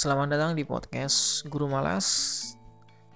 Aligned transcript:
Selamat 0.00 0.32
datang 0.32 0.56
di 0.56 0.64
podcast 0.64 1.44
Guru 1.52 1.68
Malas. 1.68 2.08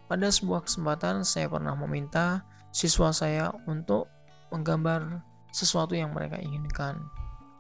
Pada 0.05 0.29
sebuah 0.29 0.69
kesempatan 0.69 1.25
saya 1.25 1.49
pernah 1.49 1.73
meminta 1.73 2.45
siswa 2.77 3.09
saya 3.09 3.57
untuk 3.65 4.05
menggambar 4.53 5.25
sesuatu 5.49 5.97
yang 5.97 6.13
mereka 6.13 6.37
inginkan. 6.37 7.01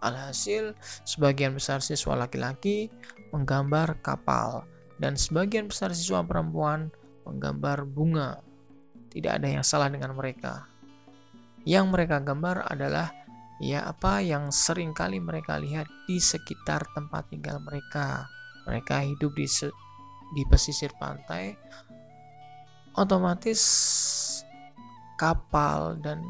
Alhasil, 0.04 0.76
sebagian 1.08 1.56
besar 1.56 1.80
siswa 1.80 2.20
laki-laki 2.20 2.92
menggambar 3.32 3.96
kapal 4.04 4.68
dan 5.00 5.16
sebagian 5.16 5.72
besar 5.72 5.96
siswa 5.96 6.20
perempuan 6.20 6.92
menggambar 7.24 7.88
bunga. 7.88 8.44
Tidak 9.08 9.40
ada 9.40 9.48
yang 9.48 9.64
salah 9.64 9.88
dengan 9.88 10.12
mereka. 10.12 10.68
Yang 11.64 11.96
mereka 11.96 12.20
gambar 12.20 12.68
adalah 12.68 13.08
ya 13.56 13.88
apa 13.88 14.20
yang 14.20 14.52
sering 14.52 14.92
kali 14.92 15.16
mereka 15.16 15.56
lihat 15.56 15.88
di 16.04 16.20
sekitar 16.20 16.84
tempat 16.92 17.24
tinggal 17.32 17.56
mereka. 17.64 18.28
Mereka 18.64 19.04
hidup 19.04 19.36
di 19.36 19.46
di 20.34 20.42
pesisir 20.48 20.90
pantai, 20.98 21.54
otomatis 22.96 23.62
kapal 25.14 25.94
dan 26.02 26.24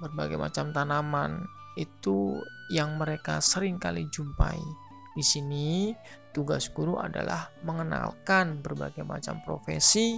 berbagai 0.00 0.40
macam 0.40 0.72
tanaman 0.72 1.44
itu 1.76 2.40
yang 2.72 2.96
mereka 2.96 3.40
sering 3.40 3.76
kali 3.76 4.08
jumpai. 4.12 4.58
Di 5.12 5.20
sini 5.20 5.92
tugas 6.32 6.72
guru 6.72 6.96
adalah 6.96 7.52
mengenalkan 7.60 8.64
berbagai 8.64 9.04
macam 9.04 9.44
profesi 9.44 10.16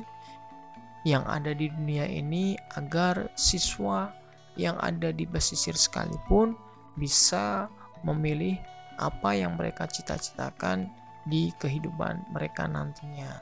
yang 1.04 1.26
ada 1.26 1.52
di 1.52 1.68
dunia 1.68 2.06
ini 2.06 2.54
agar 2.78 3.28
siswa 3.34 4.14
yang 4.54 4.78
ada 4.78 5.10
di 5.10 5.26
pesisir 5.26 5.74
sekalipun 5.74 6.54
bisa 6.94 7.66
memilih 8.06 8.54
apa 9.02 9.34
yang 9.34 9.58
mereka 9.58 9.90
cita-citakan 9.90 10.86
di 11.28 11.52
kehidupan 11.60 12.32
mereka 12.32 12.68
nantinya. 12.68 13.40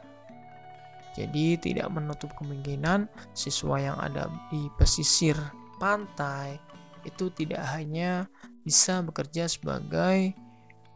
Jadi 1.12 1.61
tidak 1.61 1.92
menutup 1.92 2.33
kemungkinan 2.41 3.05
siswa 3.36 3.77
yang 3.77 3.98
ada 4.00 4.33
di 4.48 4.72
pesisir 4.80 5.36
pantai 5.77 6.56
itu 7.05 7.28
tidak 7.34 7.60
hanya 7.69 8.25
bisa 8.64 9.03
bekerja 9.05 9.50
sebagai 9.50 10.33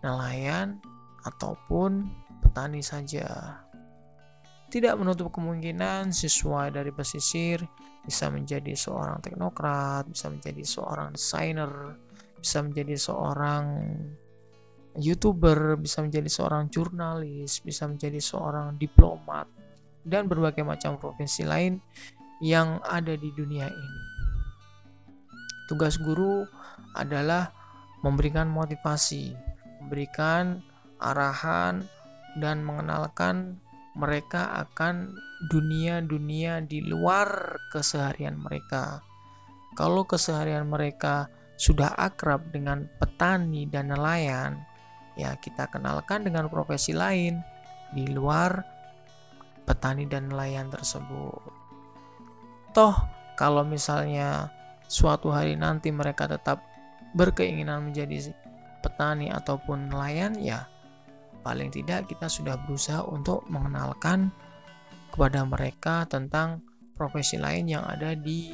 nelayan 0.00 0.80
ataupun 1.26 2.08
petani 2.40 2.80
saja. 2.80 3.60
Tidak 4.66 4.94
menutup 4.98 5.30
kemungkinan 5.30 6.10
siswa 6.10 6.72
dari 6.72 6.90
pesisir 6.90 7.62
bisa 8.06 8.30
menjadi 8.30 8.72
seorang 8.74 9.18
teknokrat, 9.22 10.06
bisa 10.10 10.30
menjadi 10.30 10.62
seorang 10.62 11.14
desainer, 11.14 11.70
bisa 12.38 12.62
menjadi 12.62 12.94
seorang 12.94 13.64
youtuber, 14.98 15.76
bisa 15.76 16.00
menjadi 16.00 16.28
seorang 16.28 16.68
jurnalis, 16.72 17.60
bisa 17.60 17.84
menjadi 17.88 18.20
seorang 18.20 18.76
diplomat, 18.80 19.46
dan 20.04 20.26
berbagai 20.26 20.64
macam 20.64 20.96
profesi 20.96 21.44
lain 21.44 21.80
yang 22.40 22.80
ada 22.84 23.16
di 23.16 23.32
dunia 23.32 23.68
ini. 23.68 24.02
Tugas 25.66 25.98
guru 25.98 26.46
adalah 26.94 27.50
memberikan 28.04 28.46
motivasi, 28.46 29.34
memberikan 29.82 30.62
arahan, 31.02 31.82
dan 32.38 32.62
mengenalkan 32.62 33.56
mereka 33.96 34.52
akan 34.68 35.16
dunia-dunia 35.48 36.60
di 36.64 36.84
luar 36.84 37.56
keseharian 37.72 38.36
mereka. 38.36 39.00
Kalau 39.76 40.04
keseharian 40.04 40.68
mereka 40.68 41.28
sudah 41.56 41.96
akrab 41.96 42.52
dengan 42.52 42.84
petani 43.00 43.64
dan 43.68 43.88
nelayan, 43.88 44.60
ya 45.16 45.34
kita 45.40 45.66
kenalkan 45.72 46.22
dengan 46.22 46.46
profesi 46.52 46.92
lain 46.92 47.40
di 47.92 48.06
luar 48.12 48.62
petani 49.66 50.06
dan 50.06 50.30
nelayan 50.30 50.70
tersebut. 50.70 51.42
Toh, 52.76 52.94
kalau 53.34 53.64
misalnya 53.66 54.52
suatu 54.86 55.32
hari 55.32 55.58
nanti 55.58 55.90
mereka 55.90 56.30
tetap 56.30 56.62
berkeinginan 57.16 57.90
menjadi 57.90 58.36
petani 58.84 59.32
ataupun 59.32 59.90
nelayan, 59.90 60.36
ya 60.38 60.68
paling 61.40 61.72
tidak 61.72 62.06
kita 62.06 62.28
sudah 62.28 62.54
berusaha 62.68 63.02
untuk 63.08 63.42
mengenalkan 63.48 64.30
kepada 65.10 65.42
mereka 65.48 66.04
tentang 66.06 66.60
profesi 66.92 67.40
lain 67.40 67.70
yang 67.70 67.84
ada 67.88 68.12
di 68.12 68.52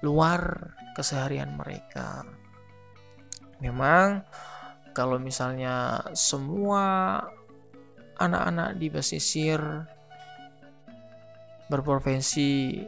luar 0.00 0.72
keseharian 0.96 1.54
mereka. 1.60 2.24
Memang 3.60 4.24
kalau 4.92 5.16
misalnya 5.16 6.04
semua 6.12 7.18
anak-anak 8.20 8.76
di 8.76 8.92
pesisir 8.92 9.60
berprofesi 11.70 12.84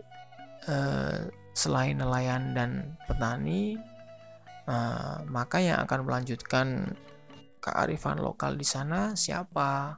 eh, 0.66 1.18
selain 1.52 1.96
nelayan 1.96 2.52
dan 2.52 2.98
petani, 3.06 3.78
eh, 4.66 5.18
maka 5.30 5.58
yang 5.62 5.78
akan 5.86 6.00
melanjutkan 6.04 6.96
kearifan 7.62 8.18
lokal 8.18 8.58
di 8.58 8.66
sana 8.66 9.14
siapa? 9.14 9.96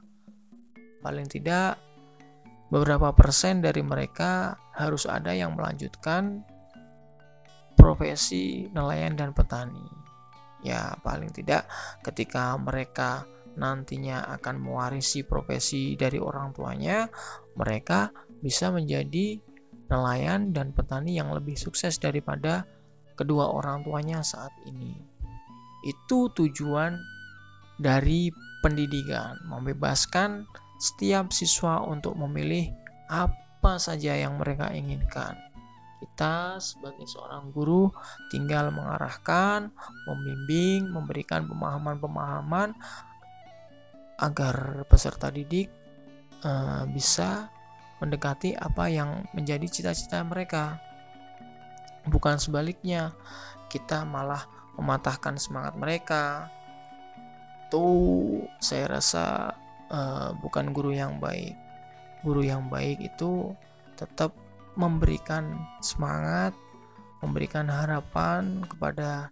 Paling 1.01 1.27
tidak 1.29 1.81
beberapa 2.69 3.13
persen 3.13 3.61
dari 3.61 3.81
mereka 3.81 4.57
harus 4.73 5.05
ada 5.05 5.33
yang 5.33 5.53
melanjutkan 5.57 6.45
profesi 7.77 8.65
nelayan 8.73 9.13
dan 9.13 9.29
petani. 9.31 9.94
Ya, 10.65 10.97
paling 11.05 11.29
tidak 11.29 11.69
ketika 12.01 12.57
mereka 12.57 13.29
nantinya 13.55 14.25
akan 14.35 14.57
mewarisi 14.59 15.21
profesi 15.21 15.93
dari 15.93 16.17
orang 16.17 16.51
tuanya, 16.51 17.05
mereka 17.55 18.09
bisa 18.41 18.73
menjadi 18.73 19.39
nelayan 19.87 20.51
dan 20.51 20.73
petani 20.73 21.21
yang 21.21 21.29
lebih 21.31 21.53
sukses 21.55 22.01
daripada 22.01 22.65
kedua 23.13 23.53
orang 23.53 23.85
tuanya 23.85 24.25
saat 24.25 24.51
ini. 24.65 24.97
Itu 25.85 26.33
tujuan 26.33 26.97
dari 27.79 28.33
pendidikan, 28.65 29.37
membebaskan 29.45 30.49
setiap 30.81 31.31
siswa 31.31 31.85
untuk 31.85 32.17
memilih 32.17 32.73
apa 33.07 33.77
saja 33.77 34.17
yang 34.17 34.41
mereka 34.41 34.73
inginkan. 34.73 35.37
Kita 36.05 36.61
sebagai 36.61 37.09
seorang 37.09 37.49
guru 37.49 37.89
tinggal 38.29 38.69
mengarahkan, 38.69 39.73
membimbing, 40.05 40.85
memberikan 40.93 41.49
pemahaman-pemahaman 41.49 42.77
agar 44.21 44.85
peserta 44.85 45.33
didik 45.33 45.73
uh, 46.45 46.85
bisa 46.93 47.49
mendekati 47.97 48.53
apa 48.53 48.85
yang 48.85 49.25
menjadi 49.33 49.65
cita-cita 49.65 50.21
mereka. 50.21 50.77
Bukan 52.05 52.37
sebaliknya, 52.37 53.17
kita 53.73 54.05
malah 54.05 54.45
mematahkan 54.77 55.41
semangat 55.41 55.73
mereka, 55.73 56.53
itu 57.65 57.87
saya 58.61 59.01
rasa 59.01 59.57
uh, 59.89 60.37
bukan 60.37 60.69
guru 60.69 60.93
yang 60.93 61.17
baik. 61.17 61.57
Guru 62.21 62.45
yang 62.45 62.69
baik 62.69 63.01
itu 63.01 63.57
tetap 63.97 64.31
memberikan 64.75 65.55
semangat, 65.79 66.55
memberikan 67.23 67.67
harapan 67.67 68.63
kepada 68.67 69.31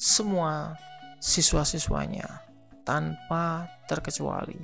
semua 0.00 0.76
siswa-siswanya 1.22 2.26
tanpa 2.82 3.70
terkecuali. 3.86 4.58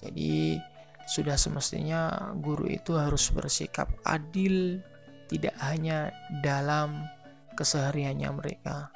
Jadi 0.00 0.56
sudah 1.10 1.34
semestinya 1.34 2.32
guru 2.38 2.70
itu 2.70 2.94
harus 2.94 3.28
bersikap 3.34 3.90
adil 4.06 4.80
tidak 5.28 5.52
hanya 5.60 6.14
dalam 6.40 7.04
kesehariannya 7.58 8.30
mereka, 8.32 8.88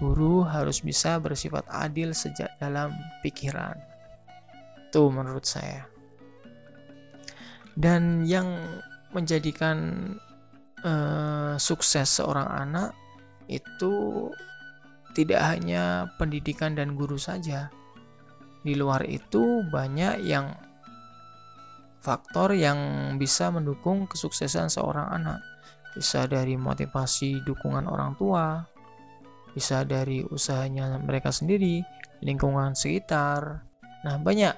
Guru 0.00 0.40
harus 0.48 0.80
bisa 0.80 1.20
bersifat 1.20 1.68
adil 1.68 2.16
sejak 2.16 2.56
dalam 2.56 2.96
pikiran. 3.20 3.76
Itu 4.88 5.12
menurut 5.12 5.44
saya. 5.44 5.84
Dan 7.76 8.24
yang 8.24 8.48
menjadikan 9.10 9.78
uh, 10.86 11.54
sukses 11.58 12.08
seorang 12.08 12.46
anak 12.46 12.90
itu 13.50 14.28
tidak 15.12 15.42
hanya 15.42 16.06
pendidikan 16.16 16.78
dan 16.78 16.94
guru 16.94 17.18
saja. 17.18 17.68
Di 18.62 18.76
luar 18.76 19.02
itu 19.08 19.64
banyak 19.72 20.22
yang 20.22 20.54
faktor 22.00 22.54
yang 22.54 22.78
bisa 23.18 23.50
mendukung 23.50 24.06
kesuksesan 24.06 24.70
seorang 24.70 25.08
anak. 25.10 25.40
Bisa 25.90 26.30
dari 26.30 26.54
motivasi 26.54 27.42
dukungan 27.42 27.90
orang 27.90 28.14
tua, 28.14 28.62
bisa 29.50 29.82
dari 29.82 30.22
usahanya 30.22 31.02
mereka 31.02 31.34
sendiri, 31.34 31.82
lingkungan 32.22 32.78
sekitar. 32.78 33.66
Nah, 34.06 34.16
banyak 34.22 34.54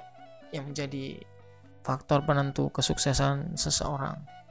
yang 0.52 0.68
menjadi 0.68 1.16
faktor 1.80 2.22
penentu 2.28 2.68
kesuksesan 2.68 3.56
seseorang. 3.56 4.41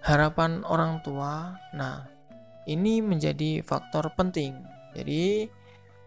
Harapan 0.00 0.64
orang 0.64 1.04
tua, 1.04 1.56
nah, 1.76 2.08
ini 2.64 3.04
menjadi 3.04 3.60
faktor 3.60 4.08
penting. 4.16 4.56
Jadi, 4.96 5.46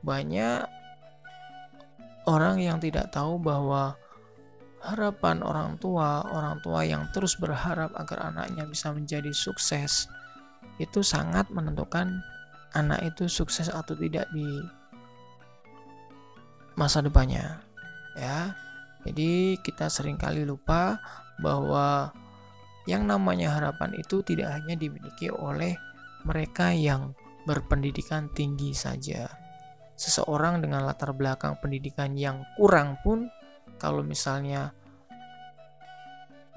banyak 0.02 0.66
orang 2.26 2.60
yang 2.60 2.78
tidak 2.82 3.14
tahu 3.14 3.38
bahwa 3.40 3.96
harapan 4.84 5.40
orang 5.40 5.80
tua, 5.80 6.28
orang 6.28 6.60
tua 6.60 6.84
yang 6.84 7.08
terus 7.16 7.40
berharap 7.40 7.96
agar 7.96 8.34
anaknya 8.34 8.68
bisa 8.68 8.92
menjadi 8.92 9.32
sukses, 9.32 10.12
itu 10.82 11.00
sangat 11.00 11.48
menentukan 11.54 12.20
anak 12.74 13.00
itu 13.06 13.30
sukses 13.30 13.70
atau 13.70 13.94
tidak 13.96 14.28
di 14.34 14.46
masa 16.74 17.00
depannya. 17.00 17.62
Ya. 18.18 18.58
Jadi 19.04 19.60
kita 19.60 19.92
sering 19.92 20.16
kali 20.16 20.48
lupa 20.48 20.96
bahwa 21.44 22.16
yang 22.84 23.08
namanya 23.08 23.56
harapan 23.56 23.96
itu 23.96 24.20
tidak 24.24 24.52
hanya 24.60 24.76
dimiliki 24.76 25.32
oleh 25.32 25.76
mereka 26.28 26.72
yang 26.76 27.16
berpendidikan 27.48 28.32
tinggi 28.32 28.72
saja. 28.76 29.28
Seseorang 29.96 30.64
dengan 30.64 30.84
latar 30.84 31.16
belakang 31.16 31.60
pendidikan 31.64 32.16
yang 32.18 32.44
kurang 32.60 33.00
pun 33.06 33.30
kalau 33.80 34.04
misalnya 34.04 34.74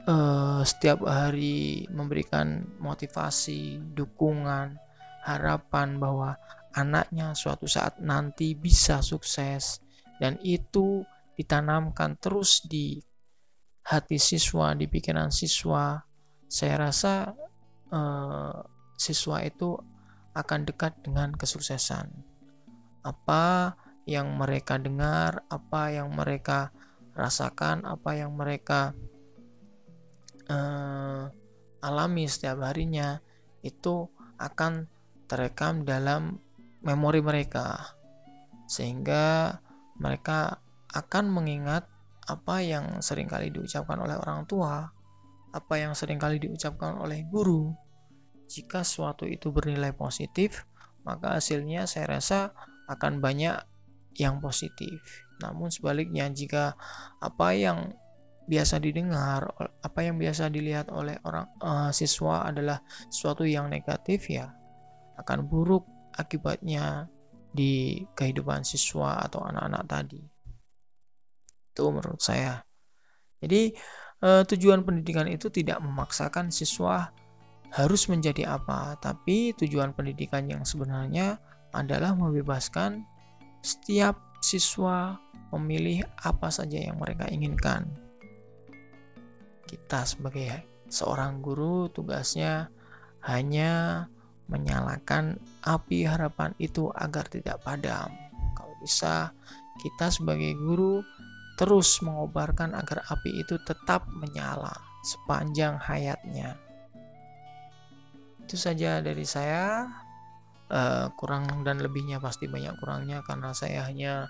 uh, 0.07 0.63
setiap 0.63 1.05
hari 1.05 1.85
memberikan 1.91 2.65
motivasi, 2.79 3.83
dukungan, 3.95 4.79
harapan 5.27 5.99
bahwa 5.99 6.39
anaknya 6.79 7.35
suatu 7.35 7.67
saat 7.67 7.99
nanti 7.99 8.55
bisa 8.55 9.03
sukses 9.03 9.83
dan 10.23 10.39
itu 10.41 11.03
ditanamkan 11.37 12.17
terus 12.17 12.65
di 12.65 13.03
hati 13.87 14.19
siswa, 14.19 14.73
di 14.75 14.87
pikiran 14.91 15.31
siswa, 15.31 16.01
saya 16.47 16.89
rasa 16.89 17.35
uh, 17.91 18.63
siswa 18.97 19.43
itu 19.43 19.77
akan 20.37 20.69
dekat 20.69 20.93
dengan 21.03 21.33
kesuksesan. 21.33 22.13
Apa 23.03 23.75
yang 24.07 24.39
mereka 24.39 24.79
dengar, 24.79 25.43
apa 25.49 25.91
yang 25.91 26.15
mereka 26.15 26.71
rasakan, 27.17 27.83
apa 27.89 28.15
yang 28.15 28.37
mereka 28.37 28.93
uh, 30.51 31.33
alami 31.83 32.29
setiap 32.29 32.63
harinya 32.63 33.19
itu 33.65 34.07
akan 34.39 34.87
terekam 35.27 35.83
dalam 35.83 36.39
memori 36.85 37.19
mereka 37.19 37.97
sehingga 38.71 39.59
mereka 39.99 40.61
akan 40.93 41.31
mengingat 41.31 41.87
apa 42.27 42.63
yang 42.63 43.01
sering 43.01 43.31
kali 43.31 43.55
diucapkan 43.55 44.03
oleh 44.03 44.19
orang 44.19 44.45
tua, 44.51 44.91
apa 45.57 45.81
yang 45.81 45.97
sering 45.97 46.21
kali 46.21 46.37
diucapkan 46.37 47.01
oleh 47.01 47.25
guru. 47.33 47.73
Jika 48.47 48.85
suatu 48.85 49.25
itu 49.25 49.49
bernilai 49.49 49.97
positif, 49.97 50.69
maka 51.09 51.41
hasilnya 51.41 51.89
saya 51.89 52.21
rasa 52.21 52.53
akan 52.93 53.25
banyak 53.25 53.57
yang 54.21 54.39
positif. 54.45 55.01
Namun 55.41 55.73
sebaliknya 55.73 56.29
jika 56.29 56.77
apa 57.25 57.49
yang 57.57 57.97
biasa 58.47 58.79
didengar, 58.79 59.51
apa 59.83 60.01
yang 60.05 60.21
biasa 60.21 60.53
dilihat 60.53 60.93
oleh 60.95 61.19
orang 61.27 61.51
uh, 61.65 61.91
siswa 61.91 62.47
adalah 62.47 62.79
sesuatu 63.11 63.43
yang 63.43 63.67
negatif 63.67 64.31
ya 64.31 64.55
akan 65.19 65.49
buruk 65.49 65.83
akibatnya 66.15 67.11
di 67.51 68.05
kehidupan 68.15 68.63
siswa 68.63 69.25
atau 69.25 69.43
anak-anak 69.43 69.83
tadi. 69.89 70.23
Itu 71.73 71.89
menurut 71.91 72.21
saya. 72.21 72.61
Jadi 73.41 73.73
uh, 74.23 74.43
tujuan 74.47 74.85
pendidikan 74.87 75.29
itu 75.29 75.51
tidak 75.53 75.83
memaksakan 75.83 76.49
siswa 76.49 77.11
harus 77.75 78.09
menjadi 78.09 78.57
apa, 78.57 78.97
tapi 79.03 79.53
tujuan 79.59 79.93
pendidikan 79.93 80.47
yang 80.49 80.63
sebenarnya 80.63 81.37
adalah 81.75 82.17
membebaskan 82.17 83.05
setiap 83.61 84.17
siswa 84.41 85.19
memilih 85.53 86.07
apa 86.23 86.49
saja 86.49 86.79
yang 86.79 86.97
mereka 86.97 87.27
inginkan. 87.29 87.85
Kita 89.67 90.07
sebagai 90.07 90.63
seorang 90.87 91.43
guru 91.43 91.91
tugasnya 91.91 92.71
hanya 93.27 94.07
menyalakan 94.47 95.43
api 95.67 96.07
harapan 96.07 96.55
itu 96.63 96.95
agar 96.95 97.27
tidak 97.27 97.59
padam. 97.67 98.07
Kalau 98.55 98.75
bisa, 98.79 99.35
kita 99.83 100.07
sebagai 100.15 100.55
guru 100.55 101.03
terus 101.57 102.05
mengobarkan 102.05 102.77
agar 102.77 103.05
api 103.09 103.41
itu 103.41 103.57
tetap 103.65 104.05
menyala 104.13 104.73
sepanjang 105.03 105.81
hayatnya. 105.81 106.57
Itu 108.45 108.55
saja 108.55 109.01
dari 109.01 109.25
saya. 109.25 109.89
Uh, 110.67 111.07
kurang 111.15 111.63
dan 111.63 111.79
lebihnya 111.79 112.19
pasti 112.19 112.51
banyak 112.51 112.75
kurangnya 112.83 113.23
karena 113.23 113.55
saya 113.55 113.87
hanya 113.87 114.27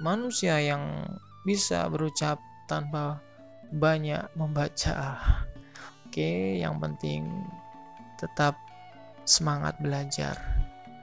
manusia 0.00 0.56
yang 0.56 1.04
bisa 1.44 1.92
berucap 1.92 2.40
tanpa 2.64 3.20
banyak 3.68 4.24
membaca. 4.32 5.20
Oke, 6.08 6.56
yang 6.56 6.80
penting 6.80 7.28
tetap 8.16 8.56
semangat 9.28 9.76
belajar. 9.76 10.40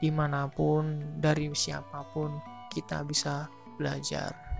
Di 0.01 0.09
mana 0.09 0.49
pun, 0.49 0.97
dari 1.21 1.53
siapa 1.53 2.01
pun, 2.09 2.41
kita 2.73 3.05
bisa 3.05 3.45
belajar. 3.77 4.50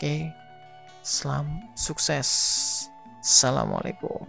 Oke, 0.00 0.32
selam 1.04 1.60
sukses. 1.76 2.88
Assalamualaikum. 3.20 4.24